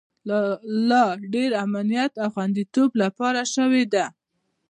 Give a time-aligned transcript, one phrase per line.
[0.27, 0.29] د
[0.89, 4.05] لا ډیر امنیت او خوندیتوب لپاره شوې ده